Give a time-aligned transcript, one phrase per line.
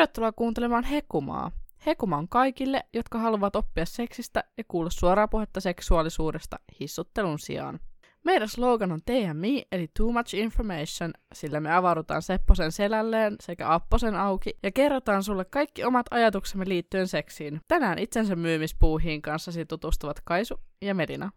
[0.00, 1.50] Tervetuloa kuuntelemaan Hekumaa.
[1.86, 7.80] Hekuma on kaikille, jotka haluavat oppia seksistä ja kuulla suoraa puhetta seksuaalisuudesta hissuttelun sijaan.
[8.24, 14.14] Meidän slogan on TMI, eli Too Much Information, sillä me avaudutaan Sepposen selälleen sekä Apposen
[14.14, 17.60] auki ja kerrotaan sulle kaikki omat ajatuksemme liittyen seksiin.
[17.68, 21.30] Tänään itsensä myymispuuhiin kanssasi tutustuvat Kaisu ja Medina.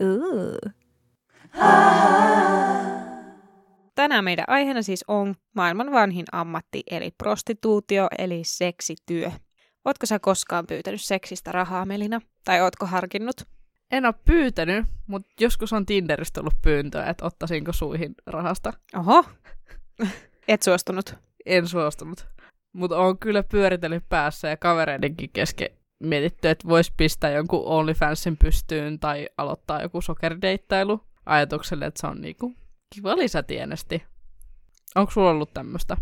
[0.00, 2.07] Uh.
[3.98, 9.30] Tänään meidän aiheena siis on maailman vanhin ammatti, eli prostituutio, eli seksityö.
[9.84, 12.20] Ootko sä koskaan pyytänyt seksistä rahaa, Melina?
[12.44, 13.36] Tai ootko harkinnut?
[13.90, 18.72] En ole pyytänyt, mutta joskus on Tinderistä ollut pyyntöä, että ottaisinko suihin rahasta.
[18.96, 19.24] Oho,
[20.48, 21.14] et suostunut.
[21.46, 22.26] En suostunut.
[22.72, 28.98] Mutta on kyllä pyöritellyt päässä ja kavereidenkin kesken mietitty, että voisi pistää jonkun OnlyFansin pystyyn
[28.98, 32.54] tai aloittaa joku sokerideittailu ajatukselle, että se on niinku
[32.94, 34.02] kiva lisätienesti.
[34.94, 35.96] Onko sulla ollut tämmöistä?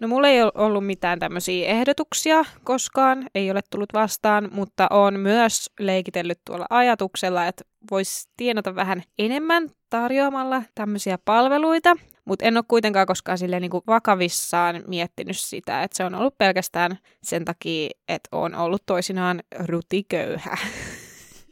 [0.00, 5.20] No mulla ei ole ollut mitään tämmöisiä ehdotuksia koskaan, ei ole tullut vastaan, mutta on
[5.20, 12.64] myös leikitellyt tuolla ajatuksella, että voisi tienata vähän enemmän tarjoamalla tämmöisiä palveluita, mutta en ole
[12.68, 17.90] kuitenkaan koskaan silleen niin kuin vakavissaan miettinyt sitä, että se on ollut pelkästään sen takia,
[18.08, 20.56] että on ollut toisinaan rutiköyhä.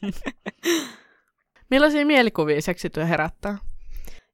[1.70, 3.58] Millaisia mielikuvia seksityö herättää?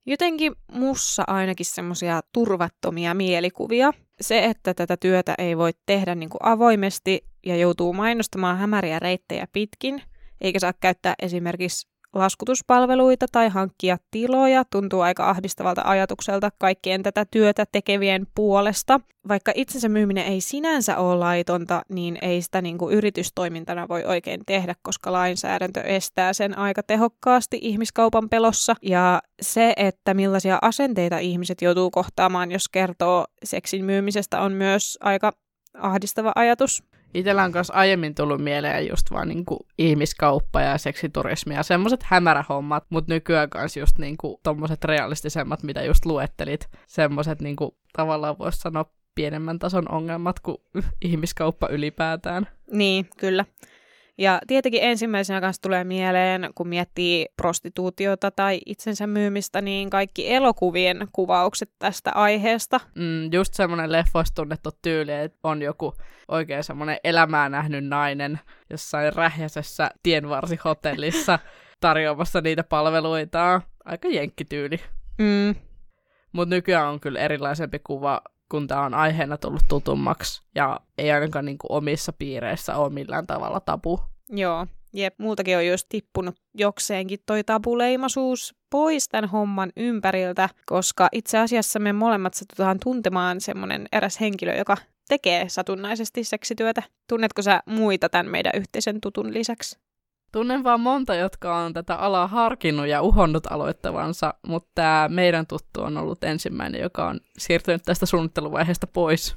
[0.06, 3.92] Jotenkin mussa ainakin semmoisia turvattomia mielikuvia.
[4.20, 9.47] Se, että tätä työtä ei voi tehdä niin kuin avoimesti ja joutuu mainostamaan hämäriä reittejä
[9.52, 10.02] pitkin,
[10.41, 17.64] eikä saa käyttää esimerkiksi laskutuspalveluita tai hankkia tiloja tuntuu aika ahdistavalta ajatukselta kaikkien tätä työtä
[17.72, 19.00] tekevien puolesta.
[19.28, 24.40] Vaikka itsensä myyminen ei sinänsä ole laitonta, niin ei sitä niin kuin yritystoimintana voi oikein
[24.46, 28.74] tehdä, koska lainsäädäntö estää sen aika tehokkaasti ihmiskaupan pelossa.
[28.82, 35.32] Ja se, että millaisia asenteita ihmiset joutuu kohtaamaan, jos kertoo seksin myymisestä, on myös aika
[35.74, 36.82] ahdistava ajatus.
[37.14, 42.84] Itellä on myös aiemmin tullut mieleen just vaan niinku ihmiskauppa ja seksiturismi ja semmoset hämärähommat,
[42.91, 46.69] mutta nykyään myös just niinku tommoset realistisemmat, mitä just luettelit.
[46.86, 50.56] Semmoset niinku tavallaan voisi sanoa pienemmän tason ongelmat kuin
[51.04, 52.47] ihmiskauppa ylipäätään.
[52.70, 53.44] Niin, kyllä.
[54.19, 61.08] Ja tietenkin ensimmäisenä kanssa tulee mieleen, kun miettii prostituutiota tai itsensä myymistä, niin kaikki elokuvien
[61.12, 62.80] kuvaukset tästä aiheesta.
[62.94, 65.94] Mm, just semmoinen leffoista tunnettu tyyli, että on joku
[66.28, 71.38] oikein semmoinen elämää nähnyt nainen jossain rähjäisessä tienvarsihotellissa
[71.80, 73.60] tarjoamassa niitä palveluita.
[73.84, 74.80] Aika jenkkityyli.
[75.19, 75.54] Mm.
[76.32, 78.20] Mutta nykyään on kyllä erilaisempi kuva
[78.50, 83.27] kun tämä on aiheena tullut tutummaksi ja ei ainakaan niin kuin omissa piireissä ole millään
[83.27, 84.00] tavalla tabu.
[84.28, 91.38] Joo, jep, multakin on just tippunut jokseenkin toi tabuleimaisuus pois tämän homman ympäriltä, koska itse
[91.38, 94.77] asiassa me molemmat satutaan tuntemaan semmoinen eräs henkilö, joka
[95.09, 96.83] tekee satunnaisesti seksityötä.
[97.09, 99.78] Tunnetko sä muita tämän meidän yhteisen tutun lisäksi?
[100.34, 105.83] Tunnen vaan monta, jotka on tätä alaa harkinnut ja uhonnut aloittavansa, mutta tämä meidän tuttu
[105.83, 109.37] on ollut ensimmäinen, joka on siirtynyt tästä suunnitteluvaiheesta pois.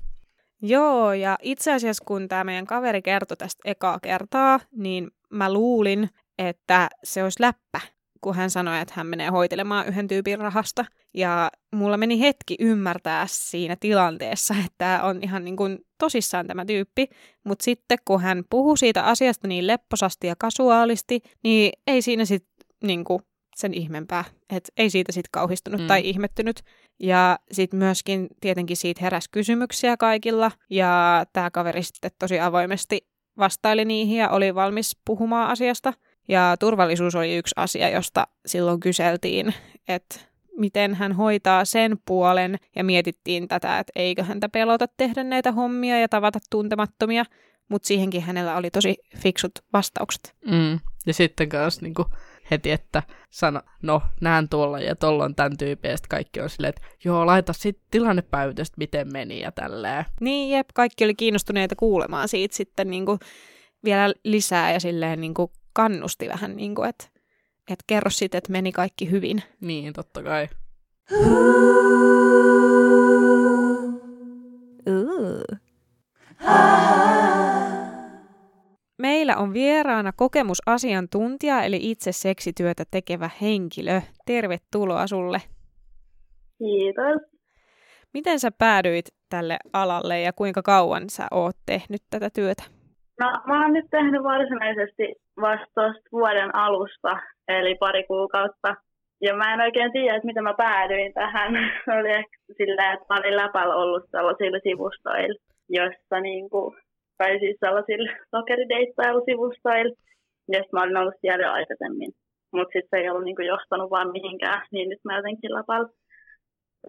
[0.61, 6.09] Joo, ja itse asiassa kun tämä meidän kaveri kertoi tästä ekaa kertaa, niin mä luulin,
[6.37, 7.79] että se olisi läppä,
[8.21, 10.85] kun hän sanoi, että hän menee hoitelemaan yhden tyypin rahasta.
[11.13, 16.65] Ja mulla meni hetki ymmärtää siinä tilanteessa, että tämä on ihan niin kuin tosissaan tämä
[16.65, 17.07] tyyppi.
[17.45, 22.67] Mutta sitten kun hän puhui siitä asiasta niin lepposasti ja kasuaalisti, niin ei siinä sitten
[22.83, 23.19] niin kuin
[23.55, 24.23] sen ihmeempää.
[24.49, 25.87] Että ei siitä sitten kauhistunut mm.
[25.87, 26.61] tai ihmettynyt.
[26.99, 30.51] Ja sitten myöskin tietenkin siitä heräsi kysymyksiä kaikilla.
[30.69, 33.07] Ja tämä kaveri sitten tosi avoimesti
[33.37, 35.93] vastaili niihin ja oli valmis puhumaan asiasta.
[36.27, 39.53] Ja turvallisuus oli yksi asia, josta silloin kyseltiin,
[39.87, 40.19] että
[40.57, 45.99] miten hän hoitaa sen puolen ja mietittiin tätä, että eikö häntä pelota tehdä näitä hommia
[45.99, 47.25] ja tavata tuntemattomia,
[47.69, 50.35] mutta siihenkin hänellä oli tosi fiksut vastaukset.
[50.45, 50.79] Mm.
[51.05, 52.07] Ja sitten kanssa niin kuin
[52.51, 56.69] heti, että sano, no näen tuolla ja tuolla on tämän tyypin, ja kaikki on silleen,
[56.69, 60.05] että joo, laita sitten tilannepäivitystä, miten meni ja tälleen.
[60.21, 63.19] Niin, jep, kaikki oli kiinnostuneita kuulemaan siitä sitten niin kuin
[63.83, 67.05] vielä lisää ja silleen niin kuin kannusti vähän, niin kuin, että
[67.69, 69.43] että kerro sitten, että meni kaikki hyvin.
[69.61, 70.47] Niin, totta kai.
[74.87, 75.57] Uh.
[78.97, 84.01] Meillä on vieraana kokemusasiantuntija, eli itse seksityötä tekevä henkilö.
[84.25, 85.41] Tervetuloa sulle.
[86.57, 87.21] Kiitos.
[88.13, 92.76] Miten sä päädyit tälle alalle ja kuinka kauan sä oot tehnyt tätä työtä?
[93.19, 98.75] No, mä oon nyt tehnyt varsinaisesti vasta vuoden alusta, eli pari kuukautta.
[99.21, 101.53] ja mä en oikein tiedä, että miten mä päädyin tähän.
[101.99, 106.75] oli ehkä silleen, että mä olin läpällä ollut sellaisilla sivustoilla, jossa niin kuin,
[107.17, 109.95] tai siis sellaisilla sokerideittailusivustoilla,
[110.47, 112.11] josta mä olin ollut siellä jo aikaisemmin.
[112.53, 115.89] Mutta sitten se ei ollut niin kuin, johtanut vaan mihinkään, niin nyt mä jotenkin läpällä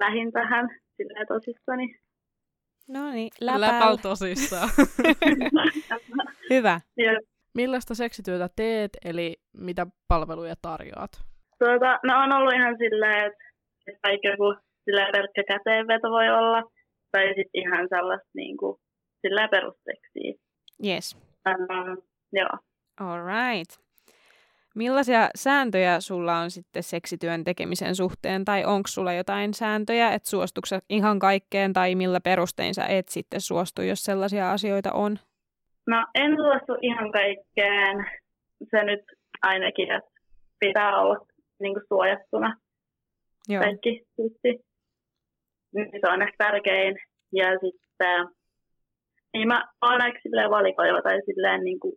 [0.01, 1.87] lähin tähän silleen tosissani.
[2.89, 3.97] No niin, Läpäl läpäl.
[3.97, 4.69] tosissaan.
[6.51, 6.81] Hyvä.
[7.55, 11.11] Millaista seksityötä teet, eli mitä palveluja tarjoat?
[11.59, 13.45] tuota, no on ollut ihan silleen, että
[13.87, 14.55] että joku
[14.85, 16.63] silleen pelkkä käteenveto voi olla,
[17.13, 18.77] tai sitten ihan sellaista niin kuin,
[19.21, 20.33] silleen perusteksiä.
[20.87, 21.17] Yes.
[21.49, 22.03] Um,
[22.33, 22.59] joo.
[23.01, 23.88] All right.
[24.75, 30.85] Millaisia sääntöjä sulla on sitten seksityön tekemisen suhteen, tai onko sulla jotain sääntöjä, että suostukset
[30.89, 35.19] ihan kaikkeen, tai millä perustein sä et sitten suostu, jos sellaisia asioita on?
[35.87, 38.07] No en suostu ihan kaikkeen.
[38.71, 39.01] Se nyt
[39.43, 40.11] ainakin, että
[40.61, 41.27] pitää olla
[41.61, 42.57] niin kuin suojattuna
[43.49, 43.63] Joo.
[43.63, 44.65] kaikki tietysti.
[45.75, 46.97] Niin Se on ehkä tärkein.
[47.33, 48.29] Ja sitten
[49.33, 51.95] niin mä oon aika silleen valikoiva tai silleen niin kuin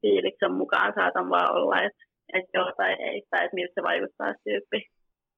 [0.00, 4.32] fiiliksen mukaan saatan vaan olla, että, että joo tai ei, tai että miltä se vaikuttaa
[4.32, 4.86] se tyyppi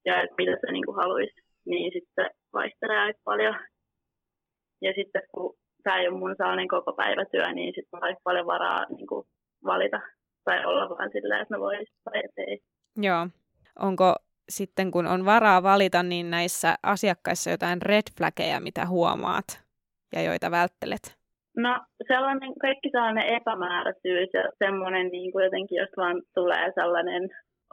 [0.05, 1.35] ja että mitä se niin kuin haluaisi.
[1.67, 3.57] Niin sitten vaihtelee aika paljon.
[4.83, 8.47] Ja sitten kun tämä ei ole mun sellainen koko päivätyö, niin sitten on aika paljon
[8.47, 9.27] varaa niin kuin
[9.65, 10.01] valita
[10.45, 12.59] tai olla vaan silleen, että mä voisin tai ei.
[12.97, 13.29] Joo.
[13.79, 14.15] Onko
[14.49, 19.65] sitten, kun on varaa valita, niin näissä asiakkaissa jotain red flaggeja, mitä huomaat
[20.13, 21.18] ja joita välttelet?
[21.65, 27.29] No sellainen, kaikki sellainen epämääräisyys ja semmoinen niin kuin jotenkin, jos vaan tulee sellainen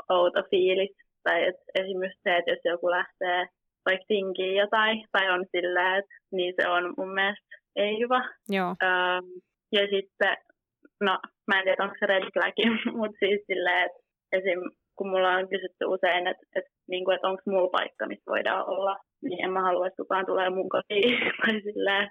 [0.09, 0.95] outo fiilis.
[1.23, 3.47] Tai et esimerkiksi se, että jos joku lähtee
[3.85, 8.21] vaikka tinkiin jotain tai on silleen, että niin se on mun mielestä ei hyvä.
[8.49, 8.75] Joo.
[8.83, 9.21] Öö,
[9.71, 10.37] ja sitten,
[11.01, 12.57] no mä en tiedä onko se red flag,
[12.99, 13.99] mutta siis silleen, että
[14.31, 14.59] esim.
[14.95, 18.69] kun mulla on kysytty usein, että, että, niin kuin, että onko mulla paikka, missä voidaan
[18.69, 22.09] olla, niin en mä halua, että kukaan tulee mun kotiin tai silleen,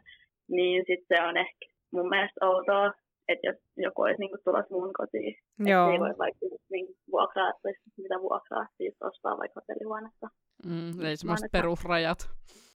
[0.49, 2.93] niin sitten se on ehkä mun mielestä outoa,
[3.29, 5.85] että jos joku olisi niin tulossa mun kotiin, Joo.
[5.85, 10.29] että ei voi vaikka niin vuokraa, tai siis mitä vuokraa, siis ostaa vaikka hotellihuonetta.
[10.67, 12.31] Mm, eli semmoiset perusrajat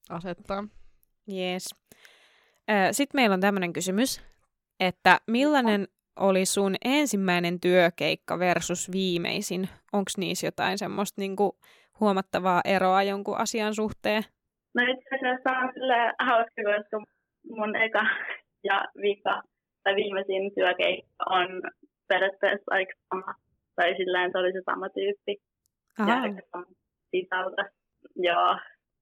[0.09, 0.63] asettaa.
[1.33, 1.75] Yes.
[2.91, 4.21] Sitten meillä on tämmöinen kysymys,
[4.79, 5.87] että millainen
[6.19, 9.69] oli sun ensimmäinen työkeikka versus viimeisin?
[9.93, 11.59] Onko niissä jotain semmoista niinku
[11.99, 14.23] huomattavaa eroa jonkun asian suhteen?
[14.75, 17.03] No itse asiassa on silleen hauska, koska
[17.43, 18.05] mun eka
[18.69, 19.41] ja vika
[19.83, 21.61] tai viimeisin työkeikka on
[22.07, 23.33] periaatteessa aika sama.
[23.75, 25.35] Tai silleen se oli se sama tyyppi.
[25.99, 26.63] Ja Aha,
[27.11, 27.63] sisältö.
[28.15, 28.57] Joo,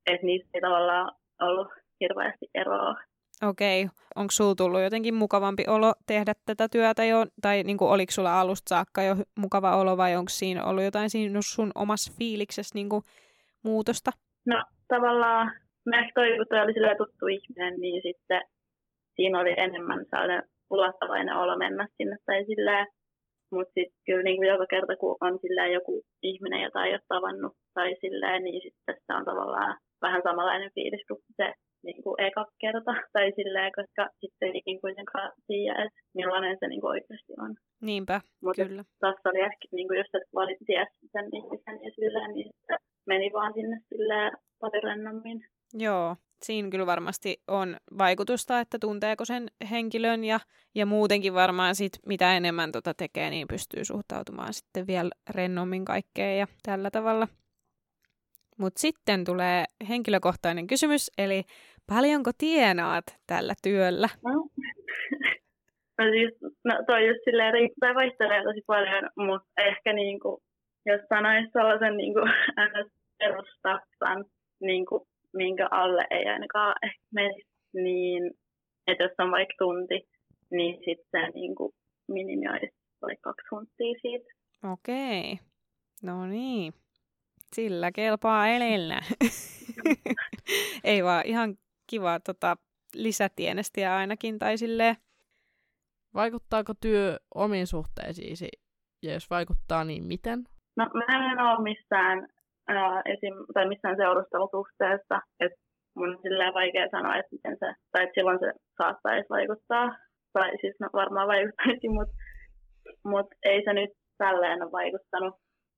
[0.05, 1.67] että niistä ei tavallaan ollut
[1.99, 2.95] hirveästi eroa.
[3.43, 3.83] okei.
[3.83, 3.95] Okay.
[4.15, 7.25] Onko sulla tullut jotenkin mukavampi olo tehdä tätä työtä jo?
[7.41, 11.39] Tai niinku, oliko sulla alusta saakka jo mukava olo vai onko siinä ollut jotain siinä
[11.43, 13.03] sun omassa fiiliksessä niinku,
[13.63, 14.11] muutosta?
[14.45, 15.51] No tavallaan
[15.89, 18.41] mä ehkä toi, kun toi oli silleen tuttu ihminen, niin sitten
[19.15, 22.87] siinä oli enemmän sellainen ulottavainen olo mennä sinne tai silleen.
[23.51, 27.01] Mutta sitten kyllä niin kuin joka kerta, kun on silleen joku ihminen, jota ei ole
[27.07, 31.53] tavannut tai silleen, niin sitten se on tavallaan vähän samanlainen fiilis kuin se
[31.83, 36.67] niin kuin eka kerta tai silleen, koska sitten ei niin kuitenkaan tiedä, että millainen se
[36.67, 37.55] niin kuin oikeasti on.
[37.81, 38.83] Niinpä, Mutta kyllä.
[38.99, 42.49] tässä oli ehkä niin kuin just, että valit ties sen ihmisen ja silleen, niin
[43.11, 45.39] meni vaan sinne silleen paljon rennommin.
[45.73, 50.39] Joo, siinä kyllä varmasti on vaikutusta, että tunteeko sen henkilön ja,
[50.75, 56.39] ja muutenkin varmaan sit, mitä enemmän tota tekee, niin pystyy suhtautumaan sitten vielä rennommin kaikkeen
[56.39, 57.27] ja tällä tavalla.
[58.57, 61.44] Mutta sitten tulee henkilökohtainen kysymys, eli
[61.87, 64.09] paljonko tienaat tällä työllä?
[64.25, 64.31] No.
[65.97, 66.33] no siis,
[66.65, 70.42] no toi just silleen riippuu, vaihtelee tosi paljon, mutta ehkä niinku,
[70.85, 72.19] jos sanoisi sellaisen niinku
[73.19, 74.25] perustaksan,
[74.59, 78.31] niinku, minkä alle ei ainakaan ehkä menisi, niin
[78.87, 80.07] että jos on vaikka tunti,
[80.51, 81.73] niin sitten niinku
[82.07, 84.29] minimi olisi vaikka kaksi tuntia siitä.
[84.73, 85.39] Okei,
[86.03, 86.73] no niin.
[87.56, 88.99] Sillä kelpaa elellä.
[90.83, 91.56] ei vaan ihan
[91.89, 92.57] kiva tota,
[92.95, 94.95] lisätienestiä ainakin tai silleen.
[96.13, 98.49] Vaikuttaako työ omiin suhteisiisi?
[99.03, 100.44] Ja jos vaikuttaa, niin miten?
[100.77, 102.27] No mä en ole missään,
[102.68, 105.59] ää, esim, tai missään seurustelusuhteessa, että
[105.95, 109.95] mun on silleen vaikea sanoa, että miten se, tai että silloin se saattaisi vaikuttaa,
[110.33, 112.14] tai siis no varmaan vaikuttaisi, mutta
[113.06, 115.36] mut ei se nyt tälleen ole vaikuttanut.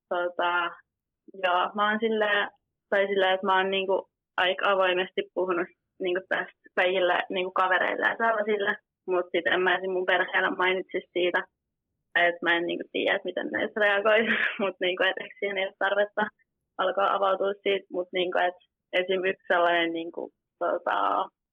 [0.09, 0.51] Tota,
[1.43, 2.49] joo, mä oon silleen,
[2.89, 5.67] tai silleen, että mä oon niinku aika avoimesti puhunut
[5.99, 8.75] niinku tästä kaikille niinku kavereille ja sellaisille,
[9.07, 9.91] mutta sitten en mä esim.
[9.91, 11.43] mun perheellä mainitsisi siitä,
[12.15, 14.21] että mä en niinku tiedä, miten ne reagoi,
[14.61, 16.21] mutta niinku, et siihen ei ole tarvetta.
[16.83, 18.63] Alkaa avautua siitä, mutta niin kuin, että
[19.01, 20.97] esimerkiksi sellainen niin kuin, tota,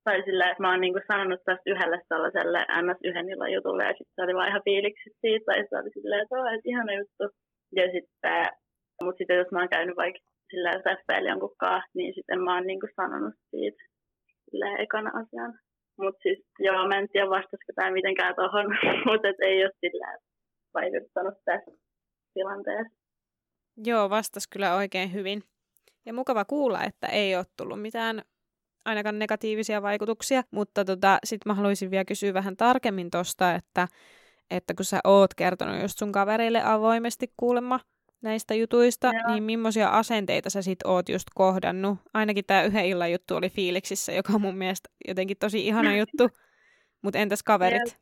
[0.04, 3.94] tai silleen, että mä oon niinku sanonut tästä yhdelle sellaiselle ns yhden illan jutulle, ja
[3.98, 6.92] sitten se oli vaan ihan fiiliksi siitä, tai se oli silleen, että oo, että ihana
[7.00, 7.24] juttu.
[7.78, 8.46] Ja sitten,
[9.04, 12.66] mutta sitten jos mä oon käynyt vaikka silleen treffeillä jonkun kanssa, niin sitten mä oon
[12.66, 13.82] niinku sanonut siitä
[14.50, 15.52] silleen ekana asian.
[16.02, 18.66] Mutta siis joo, mä en tiedä vastasiko tämä mitenkään tuohon,
[19.08, 20.18] mutta ei ole silleen
[20.74, 21.70] vaikuttanut tässä
[22.34, 23.05] tilanteessa.
[23.84, 25.42] Joo, vastas kyllä oikein hyvin.
[26.06, 28.22] Ja mukava kuulla, että ei ole tullut mitään
[28.84, 33.88] ainakaan negatiivisia vaikutuksia, mutta tota, sitten mä haluaisin vielä kysyä vähän tarkemmin tosta, että,
[34.50, 37.80] että kun sä oot kertonut just sun kavereille avoimesti kuulemma
[38.22, 39.32] näistä jutuista, Joo.
[39.32, 41.98] niin millaisia asenteita sä sit oot just kohdannut?
[42.14, 46.28] Ainakin tämä yhden illan juttu oli fiiliksissä, joka on mun mielestä jotenkin tosi ihana juttu,
[47.02, 47.98] mutta entäs kaverit?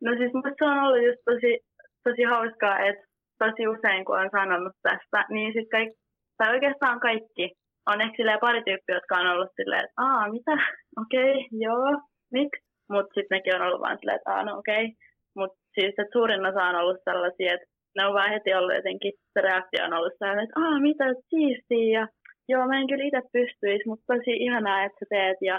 [0.00, 1.60] No siis musta on ollut just tosi,
[2.04, 3.11] tosi hauskaa, että
[3.42, 5.98] tosi usein kun on sanonut tästä, niin sitten kaikki,
[6.38, 7.46] tai oikeastaan kaikki
[7.90, 10.54] on ehkä pari tyyppiä, jotka on ollut silleen, että aa, mitä,
[11.02, 11.88] okei, okay, joo,
[12.36, 12.62] miksi?
[12.92, 14.84] Mutta sitten nekin on ollut vaan silleen, että aa, no okei.
[14.84, 14.96] Okay.
[15.38, 19.12] Mutta siis että suurin osa on ollut sellaisia, että ne on vaan heti ollut jotenkin,
[19.32, 22.06] se reaktio on ollut sellainen, että aa, mitä siistiä, ja
[22.48, 25.56] joo, mä en kyllä itse pystyisi, mutta tosi ihanaa, että sä teet, ja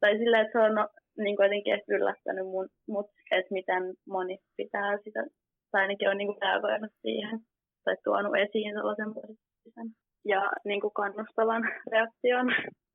[0.00, 0.88] tai silleen, että se on no,
[1.24, 3.82] niin kuin jotenkin yllättänyt mun, mut, että miten
[4.14, 5.20] moni pitää sitä,
[5.76, 7.38] tai ainakin on niin kuin reagoinut siihen,
[7.84, 9.88] tai tuonut esiin sellaisen positiivisen
[10.32, 12.46] ja niin kuin kannustavan reaktion.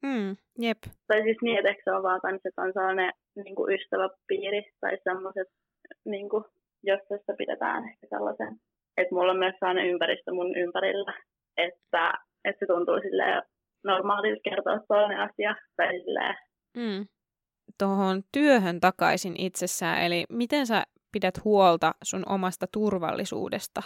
[0.05, 0.31] Mm,
[0.65, 0.81] jep.
[1.07, 3.11] Tai siis niin, että se on vaan kans, että on sellainen
[3.43, 5.47] niin kuin ystäväpiiri tai semmoiset,
[6.05, 6.43] niin kuin,
[6.83, 8.53] jossa sitä pidetään ehkä sellaisen,
[8.97, 11.13] että mulla on myös sellainen ympäristö mun ympärillä,
[11.57, 12.13] että,
[12.45, 13.41] että se tuntuu silleen
[13.83, 16.35] normaalilta kertoa toinen asia tai silleen.
[16.77, 17.05] Mm.
[17.79, 23.81] Tuohon työhön takaisin itsessään, eli miten sä pidät huolta sun omasta turvallisuudesta?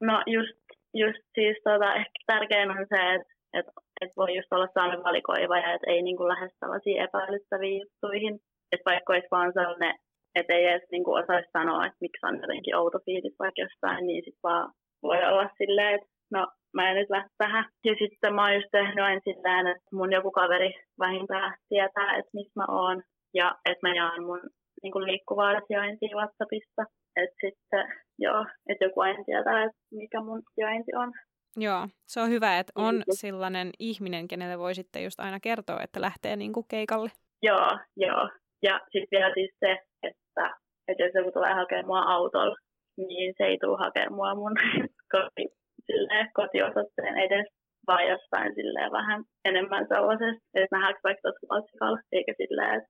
[0.00, 0.62] No just
[0.94, 3.66] just siis tota, ehkä tärkein on se, että et,
[4.00, 8.34] et voi just olla sellainen valikoiva ja että ei niinku lähde sellaisiin epäilyttäviin juttuihin.
[8.72, 9.94] Että vaikka olisi vaan sellainen,
[10.34, 14.24] että ei edes niinku osaisi sanoa, että miksi on jotenkin outo fiilis vaikka jostain, niin
[14.24, 17.64] sitten vaan voi olla silleen, että no mä en nyt lähde tähän.
[17.84, 22.30] Ja sitten mä oon just tehnyt aina silleen, että mun joku kaveri vähintään tietää, että
[22.34, 23.02] missä mä oon
[23.34, 24.40] ja että mä jaan mun
[24.82, 26.82] niin kuin liikkuvaa sijaintia WhatsAppista.
[27.16, 27.84] Että sitten,
[28.18, 31.12] joo, että joku aina tietää, että mikä mun sijainti on.
[31.56, 33.04] Joo, se on hyvä, että on niin.
[33.08, 37.10] sellainen ihminen, kenelle voi sitten just aina kertoa, että lähtee niin kuin keikalle.
[37.42, 38.28] Joo, joo.
[38.62, 39.70] Ja sitten vielä siis se,
[40.02, 40.44] että,
[40.88, 42.56] että jos joku tulee hakemaan mua autolla,
[42.96, 44.56] niin se ei tule hakemaan mua mun
[45.14, 45.44] koti,
[45.86, 47.46] silleen, kotiosoitteen edes,
[47.86, 52.88] vaan jostain silleen vähän enemmän sellaisesta, että nähdäänkö vaikka tuossa eikä silleen, että,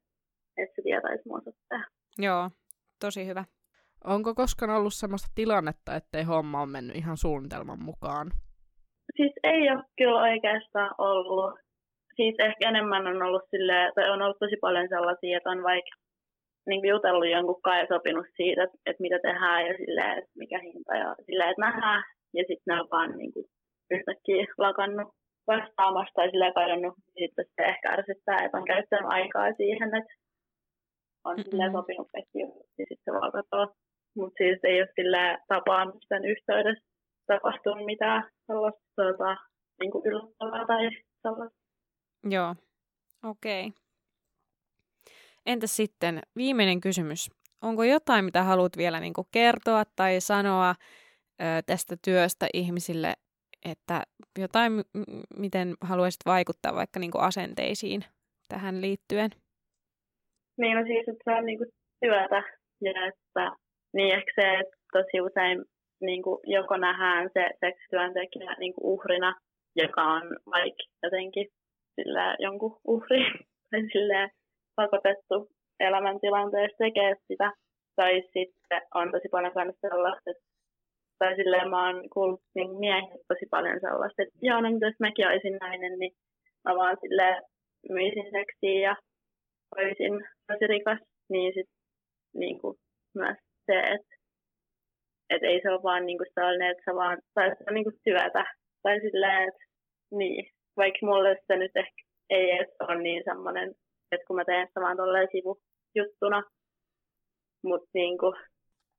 [0.57, 1.85] että se tietäisi mun osoitteen.
[2.19, 2.51] Joo,
[3.01, 3.45] tosi hyvä.
[4.05, 8.31] Onko koskaan ollut sellaista tilannetta, ettei homma ole mennyt ihan suunnitelman mukaan?
[9.17, 11.55] Siis ei ole kyllä oikeastaan ollut.
[12.17, 15.95] Siis ehkä enemmän on ollut silleen, tai on ollut tosi paljon sellaisia, että on vaikka
[16.67, 20.59] niin jutellut jonkun kanssa ja sopinut siitä, että, että mitä tehdään ja silleen, että mikä
[20.59, 22.03] hinta ja silleen, että nähdään.
[22.35, 23.47] Ja sitten ne on vaan niin kuin,
[23.91, 25.09] yhtäkkiä lakannut
[25.47, 26.95] vastaamasta tai silleen kadonnut.
[27.19, 30.13] Sitten se ehkä ärsyttää, että on käyttänyt aikaa siihen, että
[31.25, 31.51] on mm-hmm.
[31.51, 32.39] silleen sopinut kaikki
[32.79, 33.75] ja sitten katoaa.
[34.17, 36.85] Mutta siis ei ole sillä tapaamisten yhteydessä
[37.27, 39.37] tapahtunut mitään sellaista tuota,
[39.81, 40.91] niin kuin yllättävää tai
[41.23, 41.59] sellaista.
[42.25, 42.55] Joo,
[43.25, 43.67] okei.
[43.67, 43.83] Okay.
[45.47, 47.31] Entäs sitten viimeinen kysymys.
[47.63, 50.75] Onko jotain, mitä haluat vielä niin kuin kertoa tai sanoa
[51.41, 53.15] ö, tästä työstä ihmisille,
[53.65, 54.03] että
[54.39, 58.05] jotain, m- miten haluaisit vaikuttaa vaikka niin kuin asenteisiin
[58.49, 59.31] tähän liittyen?
[60.59, 62.43] Niin, no siis, että se on niin kuin työtä
[62.81, 63.57] ja että
[63.95, 65.65] niin ehkä se, että tosi usein
[66.01, 69.35] niin kuin joko nähdään se seksityöntekijä niin kuin uhrina,
[69.77, 71.47] joka on vaikka jotenkin
[71.95, 73.25] sillä jonkun uhri
[73.71, 74.31] tai silleen
[74.77, 75.49] pakotettu
[75.81, 77.53] elämäntilanteessa tekee sitä.
[77.97, 80.43] Tai sitten on tosi paljon myös sellaista, että
[81.19, 85.29] tai silleen mä oon kuullut niin miehiltä tosi paljon sellaista, että joo, no jos mäkin
[85.29, 86.13] olisin nainen, niin
[86.65, 87.43] mä vaan silleen
[87.89, 88.97] myisin seksiä ja
[89.77, 90.15] olisin
[90.53, 91.79] tosi rikas, niin sitten
[92.35, 92.77] niin kuin
[93.15, 94.15] myös se, että
[95.31, 98.45] et ei se ole vaan niinku sellainen, että sä vaan, tai se on niinku työtä.
[98.83, 99.65] Tai silleen, että
[100.11, 103.69] niin, vaikka mulle se nyt ehkä ei edes ole niin semmoinen,
[104.13, 106.43] että kun mä teen sitä vaan tolleen sivujuttuna,
[107.65, 108.35] mutta niinku,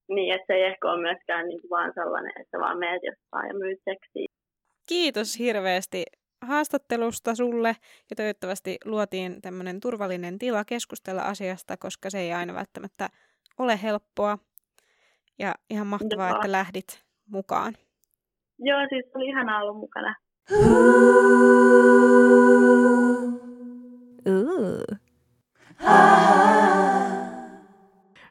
[0.10, 3.54] niin, että se ei ehkä ole myöskään niinku vaan sellainen, että vaan meet jostain ja
[3.54, 4.28] myyt seksiä.
[4.88, 6.04] Kiitos hirveästi
[6.44, 7.76] haastattelusta sulle
[8.10, 13.10] ja toivottavasti luotiin tämmöinen turvallinen tila keskustella asiasta, koska se ei aina välttämättä
[13.58, 14.38] ole helppoa.
[15.40, 16.36] Ja ihan mahtavaa, Joo.
[16.36, 17.74] että lähdit mukaan.
[18.60, 20.16] Joo, siis oli ihanaa olla mukana.
[24.26, 24.84] Uh.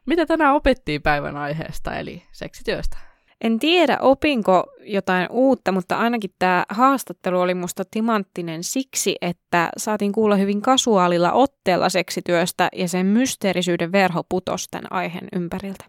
[0.07, 3.12] Mitä tänään opittiin päivän aiheesta, eli seksityöstä?
[3.43, 10.13] En tiedä, opinko jotain uutta, mutta ainakin tämä haastattelu oli musta timanttinen siksi, että saatiin
[10.13, 15.85] kuulla hyvin kasuaalilla otteella seksityöstä ja sen mysteerisyyden verho putosi tämän aiheen ympäriltä.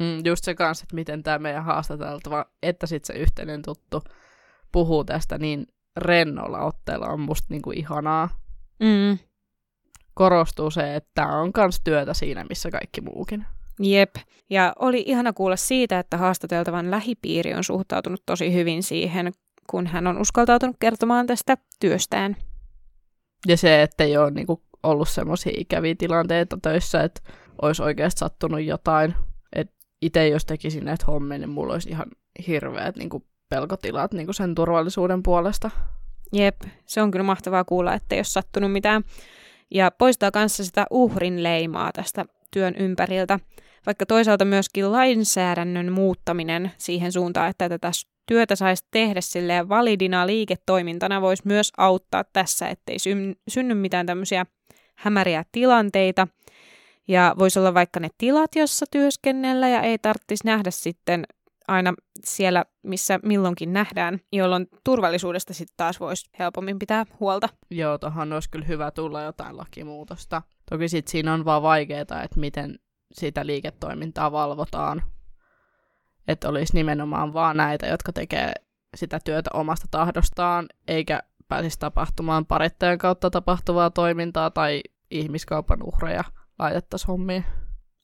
[0.00, 4.02] Mm, just se kanssa, että miten tämä meidän haastateltava, että sitten se yhteinen tuttu
[4.72, 8.28] puhuu tästä niin rennolla otteella on musta niinku ihanaa.
[8.80, 9.18] Mm.
[10.14, 13.46] Korostuu se, että tämä on kans työtä siinä, missä kaikki muukin.
[13.80, 14.16] Jep.
[14.50, 19.32] Ja oli ihana kuulla siitä, että haastateltavan lähipiiri on suhtautunut tosi hyvin siihen,
[19.70, 22.36] kun hän on uskaltautunut kertomaan tästä työstään.
[23.46, 27.20] Ja se, että ei ole niinku ollut semmoisia ikäviä tilanteita töissä, että
[27.62, 29.14] olisi oikeasti sattunut jotain.
[29.52, 32.06] Että itse jos tekisin näitä hommia, niin mulla olisi ihan
[32.46, 35.70] hirveät niinku pelkotilat niinku sen turvallisuuden puolesta.
[36.32, 36.56] Jep,
[36.86, 39.04] se on kyllä mahtavaa kuulla, että ei ole sattunut mitään.
[39.70, 43.40] Ja poistaa kanssa sitä uhrin leimaa tästä työn ympäriltä,
[43.86, 47.90] vaikka toisaalta myöskin lainsäädännön muuttaminen siihen suuntaan, että tätä
[48.26, 52.96] työtä saisi tehdä silleen validina liiketoimintana voisi myös auttaa tässä, ettei
[53.48, 54.46] synny mitään tämmöisiä
[54.94, 56.28] hämäriä tilanteita.
[57.08, 61.24] Ja voisi olla vaikka ne tilat, jossa työskennellä ja ei tarvitsisi nähdä sitten
[61.68, 67.48] aina siellä, missä milloinkin nähdään, jolloin turvallisuudesta sitten taas voisi helpommin pitää huolta.
[67.70, 70.42] Joo, tuohon olisi kyllä hyvä tulla jotain lakimuutosta.
[70.70, 72.78] Toki sitten siinä on vaan vaikeaa, että miten
[73.12, 75.02] sitä liiketoimintaa valvotaan.
[76.28, 78.52] Että olisi nimenomaan vaan näitä, jotka tekee
[78.96, 86.24] sitä työtä omasta tahdostaan, eikä pääsisi tapahtumaan parittajan kautta tapahtuvaa toimintaa tai ihmiskaupan uhreja
[86.58, 87.44] laitettaisiin hommiin.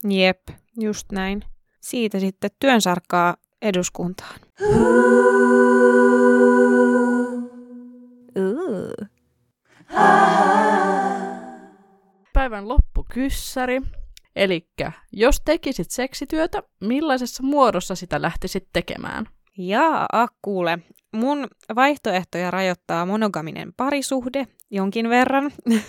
[0.08, 0.48] Jep,
[0.80, 1.44] just näin.
[1.80, 4.40] Siitä sitten työnsarkkaa eduskuntaan.
[12.32, 13.82] Päivän loppukyssäri.
[14.36, 14.68] Eli
[15.12, 19.26] jos tekisit seksityötä, millaisessa muodossa sitä lähtisit tekemään?
[19.58, 20.78] Jaa, kuule.
[21.12, 25.52] Mun vaihtoehtoja rajoittaa monogaminen parisuhde jonkin verran.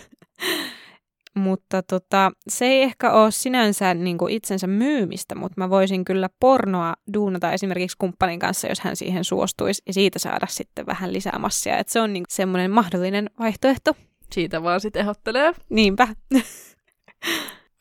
[1.35, 6.29] mutta tota, se ei ehkä ole sinänsä niin kuin itsensä myymistä, mutta mä voisin kyllä
[6.39, 11.39] pornoa duunata esimerkiksi kumppanin kanssa, jos hän siihen suostuisi, ja siitä saada sitten vähän lisää
[11.39, 11.77] massia.
[11.77, 13.95] Et se on niin semmoinen mahdollinen vaihtoehto.
[14.31, 15.53] Siitä vaan sitten ehdottelee.
[15.69, 16.07] Niinpä.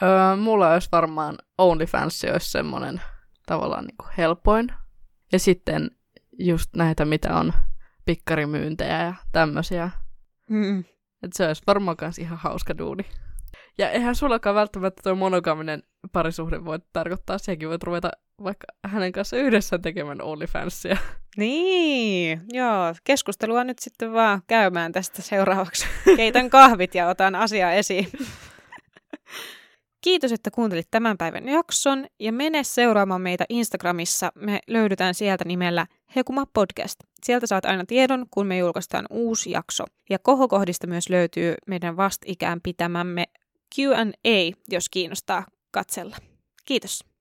[0.02, 3.00] öö, mulla olisi varmaan OnlyFans olisi semmoinen
[3.46, 4.68] tavallaan niin kuin helpoin.
[5.32, 5.90] Ja sitten
[6.38, 7.52] just näitä, mitä on
[8.04, 9.90] pikkarimyyntejä ja tämmöisiä.
[10.50, 10.84] Mm.
[11.22, 13.04] Et se olisi varmaan myös ihan hauska duuni.
[13.78, 18.10] Ja eihän sullakaan välttämättä tuo monogaminen parisuhde voi tarkoittaa, sekin voit ruveta
[18.44, 20.96] vaikka hänen kanssa yhdessä tekemään OnlyFansia.
[21.36, 22.94] Niin, joo.
[23.04, 25.86] Keskustelua nyt sitten vaan käymään tästä seuraavaksi.
[26.16, 28.08] Keitän kahvit ja otan asiaa esiin.
[30.02, 34.32] Kiitos, että kuuntelit tämän päivän jakson ja mene seuraamaan meitä Instagramissa.
[34.34, 35.86] Me löydytään sieltä nimellä
[36.16, 36.96] Hekuma Podcast.
[37.24, 39.84] Sieltä saat aina tiedon, kun me julkaistaan uusi jakso.
[40.10, 43.24] Ja kohokohdista myös löytyy meidän vastikään pitämämme
[43.76, 46.16] Q&A, jos kiinnostaa katsella.
[46.64, 47.04] Kiitos.